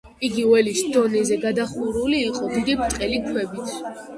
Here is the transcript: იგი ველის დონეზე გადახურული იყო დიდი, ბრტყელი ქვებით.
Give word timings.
იგი 0.27 0.43
ველის 0.51 0.79
დონეზე 0.95 1.37
გადახურული 1.45 2.25
იყო 2.31 2.51
დიდი, 2.57 2.77
ბრტყელი 2.81 3.21
ქვებით. 3.29 3.79